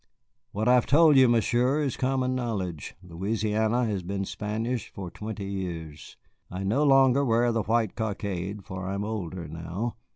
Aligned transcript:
"What 0.51 0.67
I 0.67 0.73
have 0.73 0.87
told 0.87 1.15
you, 1.15 1.29
Monsieur, 1.29 1.79
is 1.83 1.95
common 1.95 2.33
knowledge. 2.33 2.95
Louisiana 3.03 3.85
has 3.85 4.01
been 4.01 4.25
Spanish 4.25 4.89
for 4.91 5.11
twenty 5.11 5.45
years. 5.45 6.17
I 6.49 6.63
no 6.63 6.83
longer 6.83 7.23
wear 7.23 7.51
the 7.51 7.61
white 7.61 7.93
cockade, 7.95 8.65
for 8.65 8.87
I 8.87 8.95
am 8.95 9.03
older 9.03 9.47
now." 9.47 9.97